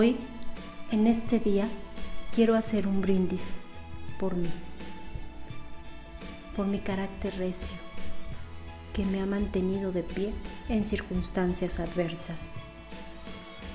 Hoy, 0.00 0.14
en 0.92 1.08
este 1.08 1.40
día, 1.40 1.68
quiero 2.32 2.54
hacer 2.54 2.86
un 2.86 3.00
brindis 3.00 3.58
por 4.20 4.36
mí, 4.36 4.48
por 6.54 6.68
mi 6.68 6.78
carácter 6.78 7.36
recio, 7.36 7.76
que 8.92 9.04
me 9.04 9.20
ha 9.20 9.26
mantenido 9.26 9.90
de 9.90 10.04
pie 10.04 10.32
en 10.68 10.84
circunstancias 10.84 11.80
adversas, 11.80 12.54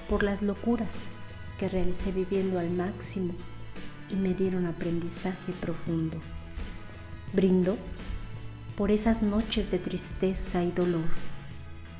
por 0.07 0.23
las 0.23 0.41
locuras 0.41 1.07
que 1.59 1.67
realicé 1.67 2.13
viviendo 2.13 2.57
al 2.57 2.69
máximo 2.69 3.33
y 4.09 4.15
me 4.15 4.33
dieron 4.33 4.65
aprendizaje 4.65 5.51
profundo. 5.51 6.19
Brindo 7.33 7.75
por 8.77 8.91
esas 8.91 9.23
noches 9.23 9.71
de 9.71 9.79
tristeza 9.79 10.63
y 10.63 10.71
dolor, 10.71 11.03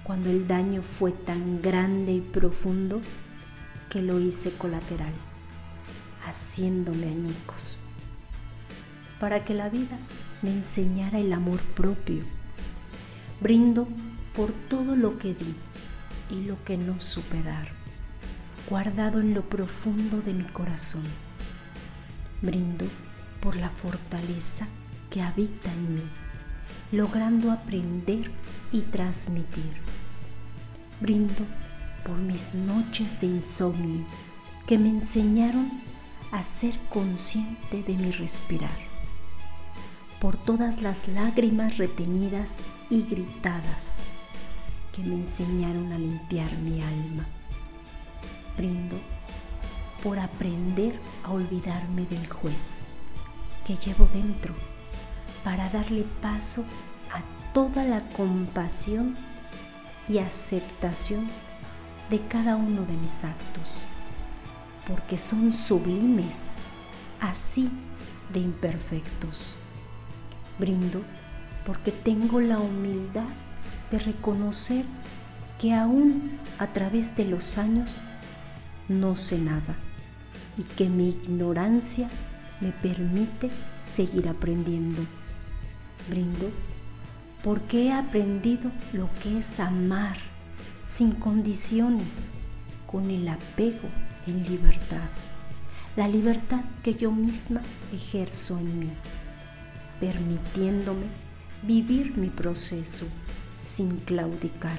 cuando 0.05 0.29
el 0.29 0.47
daño 0.47 0.81
fue 0.81 1.11
tan 1.11 1.61
grande 1.61 2.13
y 2.13 2.21
profundo 2.21 3.01
que 3.93 4.01
lo 4.01 4.19
hice 4.19 4.51
colateral, 4.53 5.13
haciéndome 6.25 7.05
añicos, 7.09 7.83
para 9.19 9.45
que 9.45 9.53
la 9.53 9.69
vida 9.69 9.99
me 10.41 10.49
enseñara 10.49 11.19
el 11.19 11.31
amor 11.31 11.61
propio. 11.61 12.23
Brindo 13.39 13.87
por 14.35 14.51
todo 14.51 14.95
lo 14.95 15.19
que 15.19 15.35
di 15.35 15.53
y 16.31 16.45
lo 16.45 16.57
que 16.63 16.75
no 16.75 16.99
supe 16.99 17.43
dar, 17.43 17.67
guardado 18.67 19.21
en 19.21 19.35
lo 19.35 19.45
profundo 19.45 20.21
de 20.21 20.33
mi 20.33 20.45
corazón. 20.45 21.03
Brindo 22.41 22.87
por 23.41 23.57
la 23.57 23.69
fortaleza 23.69 24.67
que 25.11 25.21
habita 25.21 25.71
en 25.71 25.95
mí 25.95 26.09
logrando 26.91 27.51
aprender 27.51 28.31
y 28.71 28.81
transmitir. 28.81 29.71
Brindo 30.99 31.43
por 32.05 32.17
mis 32.17 32.53
noches 32.53 33.19
de 33.19 33.27
insomnio 33.27 34.05
que 34.67 34.77
me 34.77 34.89
enseñaron 34.89 35.71
a 36.31 36.43
ser 36.43 36.77
consciente 36.89 37.83
de 37.83 37.95
mi 37.95 38.11
respirar, 38.11 38.77
por 40.19 40.37
todas 40.37 40.81
las 40.81 41.07
lágrimas 41.07 41.77
retenidas 41.77 42.57
y 42.89 43.03
gritadas 43.03 44.03
que 44.93 45.03
me 45.03 45.15
enseñaron 45.15 45.91
a 45.91 45.97
limpiar 45.97 46.51
mi 46.57 46.81
alma. 46.81 47.27
Brindo 48.57 48.99
por 50.01 50.19
aprender 50.19 50.99
a 51.23 51.31
olvidarme 51.31 52.05
del 52.05 52.27
juez 52.27 52.85
que 53.65 53.75
llevo 53.75 54.07
dentro 54.13 54.53
para 55.43 55.69
darle 55.69 56.03
paso 56.21 56.63
a 57.11 57.21
toda 57.53 57.83
la 57.83 58.01
compasión 58.09 59.15
y 60.09 60.17
aceptación 60.17 61.29
de 62.09 62.19
cada 62.19 62.55
uno 62.55 62.85
de 62.85 62.93
mis 62.93 63.23
actos, 63.23 63.79
porque 64.87 65.17
son 65.17 65.53
sublimes, 65.53 66.53
así 67.19 67.69
de 68.31 68.39
imperfectos. 68.39 69.55
Brindo 70.59 71.01
porque 71.65 71.91
tengo 71.91 72.39
la 72.39 72.59
humildad 72.59 73.29
de 73.89 73.99
reconocer 73.99 74.85
que 75.59 75.73
aún 75.73 76.37
a 76.59 76.67
través 76.67 77.15
de 77.15 77.25
los 77.25 77.57
años 77.57 77.97
no 78.89 79.15
sé 79.15 79.39
nada 79.39 79.75
y 80.57 80.63
que 80.63 80.89
mi 80.89 81.09
ignorancia 81.09 82.09
me 82.59 82.71
permite 82.71 83.49
seguir 83.77 84.27
aprendiendo 84.27 85.03
brindo 86.09 86.49
porque 87.43 87.85
he 87.85 87.93
aprendido 87.93 88.71
lo 88.91 89.09
que 89.21 89.39
es 89.39 89.59
amar 89.59 90.17
sin 90.85 91.11
condiciones, 91.11 92.27
con 92.85 93.09
el 93.09 93.27
apego 93.27 93.89
en 94.27 94.43
libertad, 94.43 95.09
la 95.95 96.07
libertad 96.07 96.61
que 96.83 96.93
yo 96.93 97.11
misma 97.11 97.61
ejerzo 97.91 98.57
en 98.59 98.79
mí, 98.79 98.91
permitiéndome 99.99 101.07
vivir 101.63 102.17
mi 102.17 102.27
proceso 102.27 103.05
sin 103.55 103.97
claudicar 103.97 104.77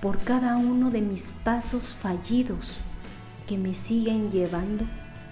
por 0.00 0.20
cada 0.20 0.56
uno 0.56 0.90
de 0.90 1.00
mis 1.00 1.32
pasos 1.32 1.96
fallidos 1.96 2.78
que 3.46 3.58
me 3.58 3.74
siguen 3.74 4.30
llevando 4.30 4.86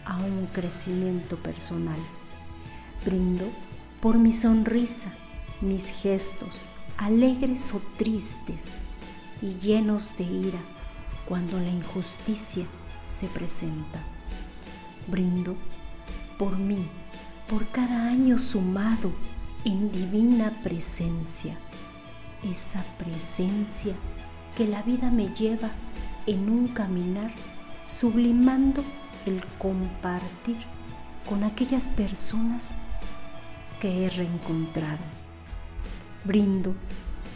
a 0.04 0.18
un 0.18 0.46
crecimiento 0.46 1.36
personal. 1.36 2.00
Brindo 3.04 3.50
por 4.00 4.18
mi 4.18 4.32
sonrisa, 4.32 5.12
mis 5.60 6.02
gestos, 6.02 6.62
alegres 6.98 7.74
o 7.74 7.80
tristes 7.96 8.72
y 9.42 9.58
llenos 9.58 10.16
de 10.16 10.24
ira 10.24 10.60
cuando 11.28 11.58
la 11.58 11.68
injusticia 11.68 12.64
se 13.02 13.26
presenta. 13.26 14.00
Brindo 15.08 15.56
por 16.38 16.56
mí, 16.56 16.88
por 17.48 17.66
cada 17.68 18.08
año 18.08 18.38
sumado 18.38 19.12
en 19.64 19.90
divina 19.90 20.60
presencia, 20.62 21.58
esa 22.42 22.84
presencia 22.98 23.94
que 24.56 24.66
la 24.66 24.82
vida 24.82 25.10
me 25.10 25.28
lleva 25.28 25.70
en 26.26 26.48
un 26.48 26.68
caminar 26.68 27.32
sublimando 27.84 28.84
el 29.26 29.44
compartir 29.58 30.56
con 31.28 31.44
aquellas 31.44 31.88
personas 31.88 32.76
que 33.80 34.04
he 34.04 34.10
reencontrado. 34.10 35.02
Brindo 36.24 36.74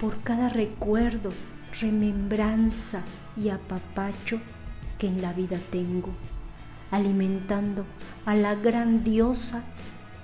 por 0.00 0.20
cada 0.22 0.48
recuerdo, 0.48 1.32
remembranza 1.80 3.02
y 3.36 3.50
apapacho 3.50 4.40
que 4.98 5.08
en 5.08 5.20
la 5.20 5.32
vida 5.32 5.58
tengo, 5.70 6.10
alimentando 6.90 7.84
a 8.24 8.34
la 8.34 8.54
gran 8.54 9.04
diosa 9.04 9.62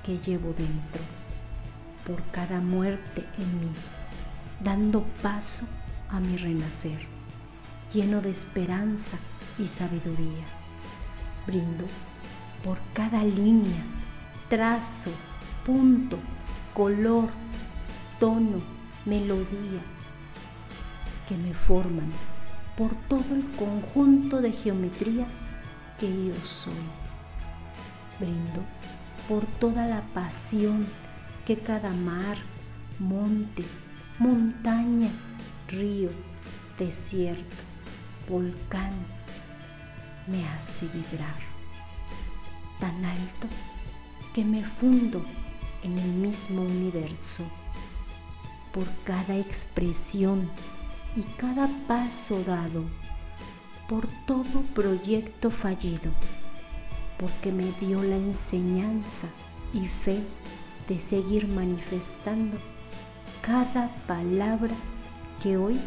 que 0.03 0.19
llevo 0.19 0.55
dentro, 0.55 1.03
por 2.07 2.23
cada 2.31 2.61
muerte 2.61 3.27
en 3.37 3.61
mí, 3.61 3.73
dando 4.61 5.05
paso 5.23 5.67
a 6.09 6.21
mi 6.21 6.37
renacer, 6.37 7.07
lleno 7.93 8.23
de 8.23 8.31
esperanza 8.31 9.19
y 9.59 9.67
sabiduría. 9.67 10.47
Brindo 11.47 11.85
por 12.65 12.79
cada 12.95 13.25
línea, 13.25 13.83
trazo, 14.49 15.11
punto, 15.67 16.19
color, 16.73 17.29
tono, 18.19 18.61
melodía 19.05 19.92
que 21.33 21.39
me 21.39 21.55
forman 21.55 22.13
por 22.77 22.95
todo 23.09 23.35
el 23.35 23.51
conjunto 23.53 24.43
de 24.43 24.53
geometría 24.53 25.27
que 25.99 26.27
yo 26.27 26.35
soy. 26.45 26.75
Brindo 28.21 28.61
por 29.27 29.47
toda 29.47 29.87
la 29.87 30.03
pasión 30.13 30.87
que 31.47 31.57
cada 31.59 31.91
mar, 31.95 32.37
monte, 32.99 33.65
montaña, 34.19 35.11
río, 35.69 36.11
desierto, 36.79 37.65
volcán 38.29 38.93
me 40.27 40.47
hace 40.49 40.87
vibrar. 40.89 41.41
Tan 42.79 43.07
alto 43.07 43.49
que 44.35 44.45
me 44.45 44.67
fundo 44.67 45.25
en 45.83 45.99
el 45.99 46.11
mismo 46.11 46.61
universo. 46.61 47.45
Por 48.71 48.87
cada 49.05 49.37
expresión 49.39 50.51
y 51.17 51.23
cada 51.37 51.69
paso 51.87 52.43
dado, 52.45 52.85
por 53.89 54.07
todo 54.27 54.63
proyecto 54.75 55.51
fallido, 55.51 56.11
porque 57.19 57.53
me 57.53 57.73
dio 57.73 58.03
la 58.03 58.17
enseñanza 58.17 59.29
y 59.75 59.87
fe 59.87 60.23
de 60.89 60.99
seguir 60.99 61.49
manifestando 61.49 62.57
cada 63.43 63.95
palabra 64.07 64.75
que 65.41 65.57
hoy 65.57 65.81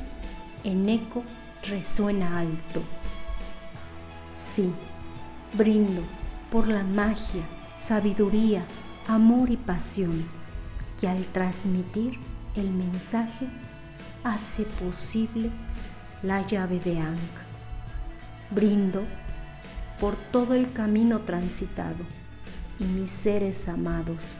en 0.63 0.89
eco 0.89 1.24
resuena 1.68 2.39
alto. 2.39 2.81
Sí, 4.33 4.72
brindo 5.54 6.04
por 6.51 6.68
la 6.68 6.83
magia, 6.83 7.44
sabiduría, 7.77 8.66
amor 9.07 9.50
y 9.50 9.57
pasión 9.57 10.25
que 11.00 11.07
al 11.07 11.25
transmitir 11.27 12.19
el 12.56 12.69
mensaje 12.69 13.48
hace 14.25 14.63
posible 14.63 15.51
la 16.24 16.42
llave 16.42 16.80
de 16.80 17.00
Ankh. 17.00 17.19
Brindo 18.50 19.04
por 20.00 20.16
todo 20.16 20.56
el 20.56 20.72
camino 20.72 21.19
transitado 21.19 22.04
y 22.80 22.86
mis 22.86 23.12
seres 23.12 23.69
amados 23.69 24.33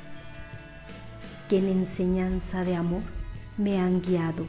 que 1.48 1.60
en 1.60 1.70
enseñanza 1.70 2.64
de 2.64 2.76
amor 2.76 3.04
me 3.58 3.80
han 3.80 4.02
guiado 4.02 4.48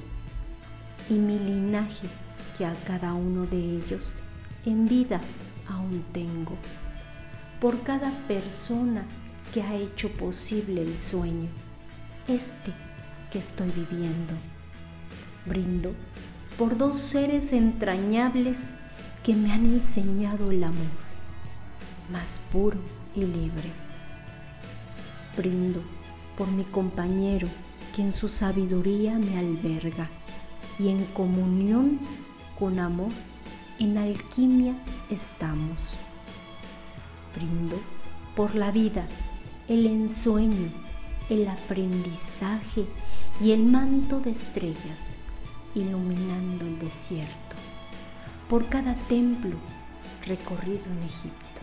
y 1.10 1.14
mi 1.14 1.38
linaje 1.38 2.08
que 2.56 2.64
a 2.64 2.74
cada 2.86 3.12
uno 3.12 3.44
de 3.44 3.58
ellos 3.58 4.16
en 4.64 4.88
vida 4.88 5.20
aún 5.68 6.02
tengo. 6.12 6.56
Por 7.60 7.82
cada 7.82 8.10
persona 8.26 9.04
que 9.52 9.62
ha 9.62 9.74
hecho 9.74 10.10
posible 10.12 10.80
el 10.80 10.98
sueño, 10.98 11.50
este 12.26 12.72
que 13.30 13.38
estoy 13.38 13.70
viviendo. 13.70 14.34
Brindo 15.46 15.94
por 16.58 16.76
dos 16.76 16.96
seres 16.96 17.52
entrañables 17.52 18.70
que 19.22 19.34
me 19.34 19.52
han 19.52 19.64
enseñado 19.66 20.50
el 20.50 20.64
amor 20.64 21.06
más 22.10 22.38
puro 22.38 22.78
y 23.14 23.20
libre. 23.20 23.72
Brindo 25.36 25.80
por 26.36 26.48
mi 26.48 26.64
compañero 26.64 27.48
que 27.94 28.02
en 28.02 28.12
su 28.12 28.28
sabiduría 28.28 29.18
me 29.18 29.38
alberga 29.38 30.08
y 30.78 30.88
en 30.88 31.04
comunión 31.06 31.98
con 32.58 32.78
amor, 32.78 33.12
en 33.78 33.98
alquimia 33.98 34.74
estamos. 35.10 35.96
Brindo 37.34 37.80
por 38.34 38.54
la 38.54 38.70
vida, 38.70 39.06
el 39.68 39.86
ensueño, 39.86 40.68
el 41.28 41.48
aprendizaje 41.48 42.86
y 43.40 43.52
el 43.52 43.64
manto 43.64 44.20
de 44.20 44.30
estrellas 44.30 45.10
iluminando 45.76 46.64
el 46.66 46.78
desierto, 46.78 47.54
por 48.48 48.68
cada 48.68 48.94
templo 48.94 49.56
recorrido 50.26 50.86
en 50.86 51.02
Egipto, 51.04 51.60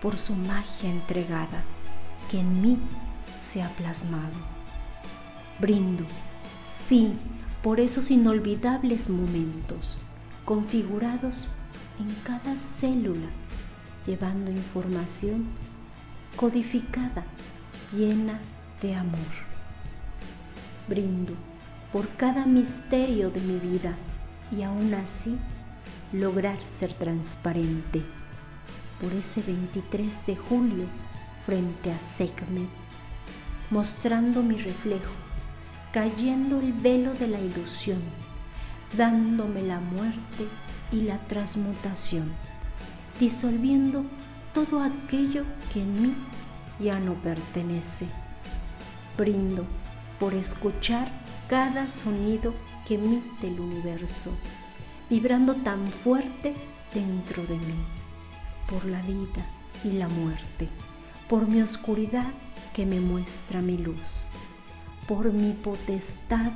por 0.00 0.16
su 0.16 0.34
magia 0.34 0.88
entregada 0.88 1.64
que 2.30 2.38
en 2.40 2.62
mí 2.62 2.78
se 3.34 3.62
ha 3.62 3.68
plasmado. 3.70 4.32
Brindo, 5.60 6.04
sí, 6.62 7.14
por 7.62 7.80
esos 7.80 8.10
inolvidables 8.10 9.10
momentos 9.10 9.98
configurados 10.44 11.48
en 11.98 12.14
cada 12.22 12.56
célula, 12.56 13.28
llevando 14.06 14.52
información 14.52 15.48
codificada, 16.36 17.24
llena 17.92 18.40
de 18.80 18.94
amor. 18.94 19.18
Brindo 20.86 21.34
por 21.94 22.08
cada 22.16 22.44
misterio 22.44 23.30
de 23.30 23.40
mi 23.40 23.56
vida 23.60 23.94
y 24.50 24.64
aún 24.64 24.92
así 24.94 25.38
lograr 26.12 26.60
ser 26.66 26.92
transparente. 26.92 28.02
Por 29.00 29.12
ese 29.12 29.42
23 29.42 30.26
de 30.26 30.34
julio 30.34 30.86
frente 31.32 31.92
a 31.92 32.00
Sekhmet, 32.00 32.68
mostrando 33.70 34.42
mi 34.42 34.56
reflejo, 34.56 35.12
cayendo 35.92 36.58
el 36.58 36.72
velo 36.72 37.14
de 37.14 37.28
la 37.28 37.38
ilusión, 37.38 38.02
dándome 38.96 39.62
la 39.62 39.78
muerte 39.78 40.48
y 40.90 41.02
la 41.02 41.20
transmutación, 41.28 42.32
disolviendo 43.20 44.04
todo 44.52 44.82
aquello 44.82 45.44
que 45.72 45.82
en 45.82 46.02
mí 46.02 46.14
ya 46.80 46.98
no 46.98 47.14
pertenece. 47.14 48.08
Brindo 49.16 49.64
por 50.18 50.34
escuchar 50.34 51.23
cada 51.48 51.88
sonido 51.88 52.52
que 52.86 52.94
emite 52.94 53.48
el 53.48 53.60
universo, 53.60 54.32
vibrando 55.08 55.54
tan 55.54 55.90
fuerte 55.90 56.54
dentro 56.92 57.44
de 57.44 57.56
mí, 57.56 57.74
por 58.68 58.84
la 58.84 59.00
vida 59.02 59.46
y 59.82 59.92
la 59.92 60.08
muerte 60.08 60.68
por 61.28 61.48
mi 61.48 61.62
oscuridad 61.62 62.26
que 62.72 62.86
me 62.86 63.00
muestra 63.00 63.62
mi 63.62 63.78
luz, 63.78 64.28
por 65.08 65.32
mi 65.32 65.52
potestad, 65.52 66.52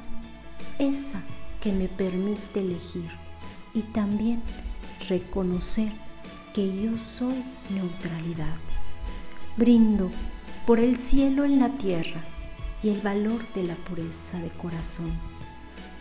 esa 0.78 1.22
que 1.60 1.72
me 1.72 1.88
permite 1.88 2.60
elegir 2.60 3.10
y 3.74 3.82
también 3.82 4.42
reconocer 5.08 5.90
que 6.52 6.82
yo 6.82 6.98
soy 6.98 7.42
neutralidad. 7.70 8.56
Brindo 9.56 10.10
por 10.66 10.80
el 10.80 10.98
cielo 10.98 11.44
en 11.44 11.58
la 11.58 11.70
tierra 11.70 12.22
y 12.82 12.90
el 12.90 13.00
valor 13.00 13.46
de 13.54 13.64
la 13.64 13.74
pureza 13.74 14.40
de 14.40 14.50
corazón, 14.50 15.12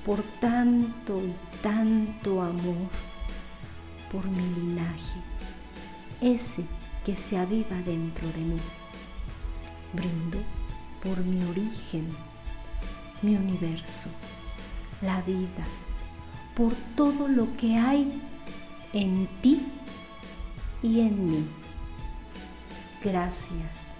por 0.06 0.22
tanto 0.40 1.22
y 1.22 1.34
tanto 1.62 2.42
amor, 2.42 2.90
por 4.12 4.26
mi 4.28 4.48
linaje, 4.56 5.20
ese 6.22 6.66
que 7.04 7.16
se 7.16 7.38
aviva 7.38 7.78
dentro 7.78 8.28
de 8.30 8.40
mí. 8.40 8.60
Brindo 9.94 10.40
por 11.02 11.18
mi 11.20 11.44
origen, 11.46 12.08
mi 13.22 13.36
universo, 13.36 14.10
la 15.02 15.22
vida, 15.22 15.66
por 16.56 16.74
todo 16.96 17.28
lo 17.28 17.56
que 17.58 17.76
hay 17.78 18.22
en 18.94 19.28
ti 19.42 19.66
y 20.82 21.02
en 21.02 21.32
mí. 21.32 21.48
Gracias 23.04 23.94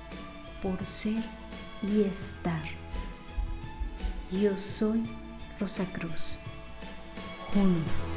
por 0.62 0.84
ser 0.84 1.37
y 1.84 2.02
estar. 2.02 2.62
Yo 4.32 4.58
soy 4.58 5.04
Rosa 5.60 5.86
Cruz. 5.94 6.40
Junio 7.54 8.17